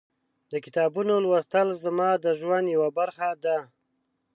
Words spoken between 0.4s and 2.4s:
د کتابونو لوستل زما د